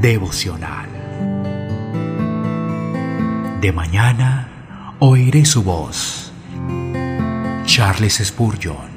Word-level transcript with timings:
devocional. 0.00 0.88
De 3.60 3.70
mañana 3.70 4.96
oiré 4.98 5.44
su 5.44 5.62
voz. 5.62 6.32
Charles 7.66 8.14
Spurgeon. 8.24 8.88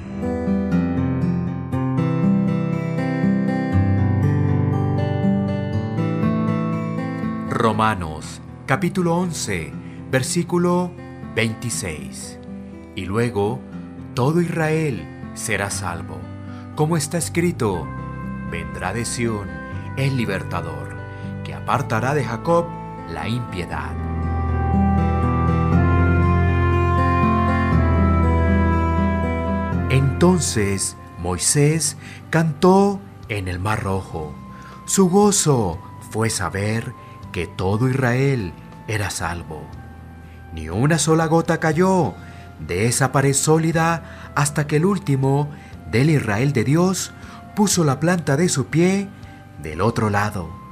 Romanos 7.49 8.41
capítulo 8.65 9.17
11, 9.17 9.73
versículo 10.09 10.89
26. 11.35 12.39
Y 12.95 13.05
luego 13.05 13.59
todo 14.13 14.39
Israel 14.39 15.05
será 15.33 15.69
salvo, 15.69 16.17
como 16.75 16.95
está 16.95 17.17
escrito, 17.17 17.85
vendrá 18.49 18.93
de 18.93 19.03
Sión 19.03 19.63
el 19.95 20.17
libertador, 20.17 20.92
que 21.43 21.53
apartará 21.53 22.13
de 22.13 22.23
Jacob 22.23 22.65
la 23.09 23.27
impiedad. 23.27 23.91
Entonces 29.89 30.97
Moisés 31.19 31.97
cantó 32.29 32.99
en 33.29 33.47
el 33.47 33.59
Mar 33.59 33.83
Rojo. 33.83 34.33
Su 34.85 35.09
gozo 35.09 35.79
fue 36.09 36.29
saber 36.29 36.93
que 37.31 37.47
todo 37.47 37.89
Israel 37.89 38.53
era 38.87 39.09
salvo. 39.09 39.61
Ni 40.53 40.69
una 40.69 40.97
sola 40.97 41.27
gota 41.27 41.59
cayó 41.59 42.13
de 42.59 42.87
esa 42.87 43.11
pared 43.11 43.33
sólida 43.33 44.31
hasta 44.35 44.67
que 44.67 44.77
el 44.77 44.85
último 44.85 45.49
del 45.91 46.09
Israel 46.09 46.53
de 46.53 46.63
Dios 46.63 47.11
puso 47.55 47.83
la 47.83 47.99
planta 47.99 48.35
de 48.35 48.49
su 48.49 48.67
pie 48.67 49.07
del 49.61 49.81
otro 49.81 50.09
lado. 50.09 50.62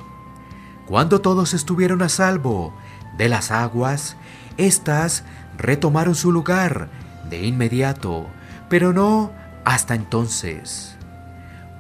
Cuando 0.88 1.22
todos 1.22 1.54
estuvieron 1.54 2.02
a 2.02 2.10
salvo 2.10 2.74
de 3.18 3.30
las 3.30 3.52
aguas, 3.52 4.18
éstas 4.58 5.24
retomaron 5.58 6.16
su 6.16 6.32
lugar 6.32 6.90
de 7.30 7.46
inmediato, 7.46 8.28
pero 8.70 8.94
no 8.94 9.32
hasta 9.64 9.96
entonces. 9.96 10.96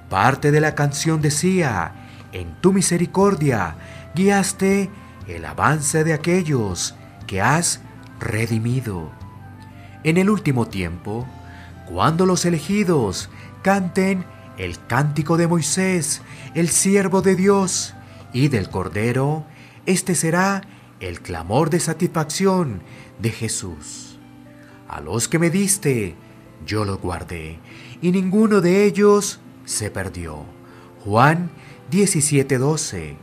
Parte 0.09 0.51
de 0.51 0.61
la 0.61 0.75
canción 0.75 1.21
decía, 1.21 1.93
en 2.31 2.53
tu 2.61 2.73
misericordia 2.73 3.75
guiaste 4.13 4.89
el 5.27 5.45
avance 5.45 6.03
de 6.03 6.13
aquellos 6.13 6.95
que 7.27 7.41
has 7.41 7.81
redimido. 8.19 9.11
En 10.03 10.17
el 10.17 10.29
último 10.29 10.67
tiempo, 10.67 11.27
cuando 11.85 12.25
los 12.25 12.45
elegidos 12.45 13.29
canten 13.61 14.25
el 14.57 14.85
cántico 14.85 15.37
de 15.37 15.47
Moisés, 15.47 16.21
el 16.53 16.69
siervo 16.69 17.21
de 17.21 17.35
Dios, 17.35 17.93
y 18.33 18.47
del 18.47 18.69
Cordero, 18.69 19.45
este 19.85 20.15
será 20.15 20.61
el 20.99 21.21
clamor 21.21 21.69
de 21.69 21.79
satisfacción 21.79 22.81
de 23.19 23.31
Jesús. 23.31 24.19
A 24.87 25.01
los 25.01 25.27
que 25.27 25.39
me 25.39 25.49
diste, 25.49 26.15
yo 26.65 26.85
los 26.85 26.99
guardé, 26.99 27.59
y 28.01 28.11
ninguno 28.11 28.61
de 28.61 28.85
ellos 28.85 29.39
se 29.65 29.89
perdió. 29.89 30.45
Juan 31.03 31.49
17:12. 31.89 33.15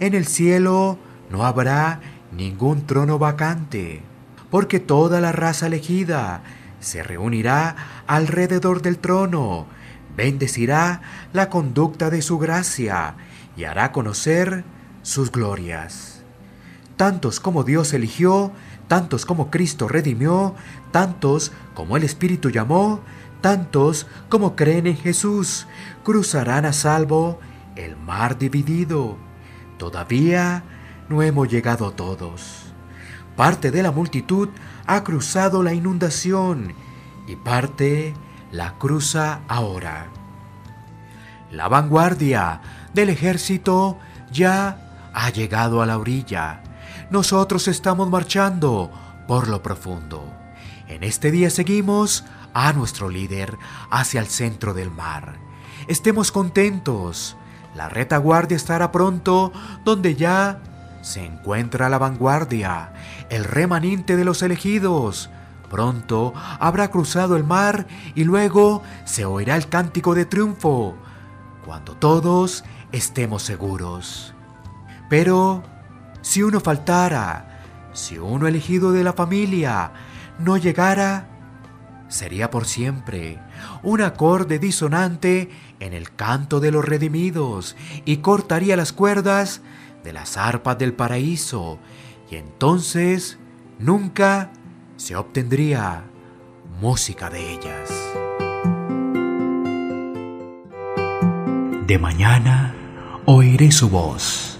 En 0.00 0.14
el 0.14 0.26
cielo 0.26 0.98
no 1.30 1.44
habrá 1.44 2.00
ningún 2.32 2.86
trono 2.86 3.18
vacante, 3.18 4.02
porque 4.50 4.80
toda 4.80 5.20
la 5.20 5.32
raza 5.32 5.68
elegida 5.68 6.42
se 6.80 7.02
reunirá 7.02 8.02
alrededor 8.06 8.82
del 8.82 8.98
trono, 8.98 9.66
bendecirá 10.16 11.02
la 11.32 11.48
conducta 11.48 12.10
de 12.10 12.22
su 12.22 12.38
gracia 12.38 13.14
y 13.60 13.64
hará 13.66 13.92
conocer 13.92 14.64
sus 15.02 15.30
glorias. 15.30 16.22
Tantos 16.96 17.40
como 17.40 17.62
Dios 17.62 17.92
eligió, 17.92 18.52
tantos 18.88 19.26
como 19.26 19.50
Cristo 19.50 19.86
redimió, 19.86 20.54
tantos 20.92 21.52
como 21.74 21.98
el 21.98 22.04
Espíritu 22.04 22.48
llamó, 22.48 23.00
tantos 23.42 24.06
como 24.30 24.56
creen 24.56 24.86
en 24.86 24.96
Jesús, 24.96 25.66
cruzarán 26.04 26.64
a 26.64 26.72
salvo 26.72 27.38
el 27.76 27.98
mar 27.98 28.38
dividido. 28.38 29.18
Todavía 29.76 30.64
no 31.10 31.20
hemos 31.20 31.46
llegado 31.50 31.90
todos. 31.90 32.72
Parte 33.36 33.70
de 33.70 33.82
la 33.82 33.92
multitud 33.92 34.48
ha 34.86 35.04
cruzado 35.04 35.62
la 35.62 35.74
inundación 35.74 36.72
y 37.26 37.36
parte 37.36 38.14
la 38.52 38.78
cruza 38.78 39.42
ahora. 39.48 40.08
La 41.50 41.68
vanguardia 41.68 42.60
del 42.94 43.08
ejército 43.08 43.98
ya 44.30 45.10
ha 45.12 45.30
llegado 45.30 45.82
a 45.82 45.86
la 45.86 45.98
orilla. 45.98 46.62
Nosotros 47.10 47.66
estamos 47.66 48.08
marchando 48.08 48.90
por 49.26 49.48
lo 49.48 49.62
profundo. 49.62 50.24
En 50.86 51.02
este 51.02 51.32
día 51.32 51.50
seguimos 51.50 52.24
a 52.54 52.72
nuestro 52.72 53.08
líder 53.08 53.56
hacia 53.90 54.20
el 54.20 54.26
centro 54.26 54.74
del 54.74 54.90
mar. 54.90 55.38
Estemos 55.88 56.30
contentos. 56.30 57.36
La 57.74 57.88
retaguardia 57.88 58.56
estará 58.56 58.92
pronto 58.92 59.52
donde 59.84 60.14
ya 60.14 60.60
se 61.02 61.24
encuentra 61.24 61.88
la 61.88 61.98
vanguardia, 61.98 62.92
el 63.28 63.44
remanente 63.44 64.16
de 64.16 64.24
los 64.24 64.42
elegidos. 64.42 65.30
Pronto 65.68 66.32
habrá 66.58 66.90
cruzado 66.90 67.36
el 67.36 67.44
mar 67.44 67.86
y 68.14 68.24
luego 68.24 68.82
se 69.04 69.24
oirá 69.24 69.56
el 69.56 69.68
cántico 69.68 70.14
de 70.14 70.26
triunfo, 70.26 70.96
cuando 71.64 71.96
todos 71.96 72.64
estemos 72.92 73.42
seguros. 73.42 74.34
Pero 75.08 75.62
si 76.22 76.42
uno 76.42 76.60
faltara, 76.60 77.62
si 77.92 78.18
uno 78.18 78.46
elegido 78.46 78.92
de 78.92 79.04
la 79.04 79.12
familia 79.12 79.92
no 80.38 80.56
llegara, 80.56 81.28
sería 82.08 82.50
por 82.50 82.66
siempre 82.66 83.38
un 83.82 84.02
acorde 84.02 84.58
disonante 84.58 85.50
en 85.78 85.92
el 85.92 86.14
canto 86.14 86.60
de 86.60 86.70
los 86.70 86.84
redimidos 86.84 87.76
y 88.04 88.18
cortaría 88.18 88.76
las 88.76 88.92
cuerdas 88.92 89.62
de 90.04 90.12
las 90.12 90.36
arpas 90.36 90.78
del 90.78 90.92
paraíso 90.92 91.78
y 92.30 92.36
entonces 92.36 93.38
nunca 93.78 94.50
se 94.96 95.16
obtendría 95.16 96.04
música 96.80 97.30
de 97.30 97.52
ellas. 97.52 98.29
De 101.90 101.98
mañana 101.98 102.72
oiré 103.24 103.72
su 103.72 103.90
voz 103.90 104.59